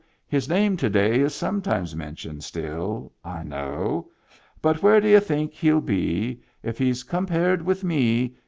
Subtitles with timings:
[0.27, 4.09] His name to day is sometimes mentioned still, I know.
[4.59, 8.35] But where d'you think he'll be If he's compared with me.